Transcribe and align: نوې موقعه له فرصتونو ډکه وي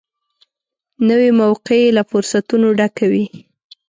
نوې 1.09 1.29
موقعه 1.41 1.87
له 1.97 2.03
فرصتونو 2.09 2.67
ډکه 2.79 3.05
وي 3.11 3.25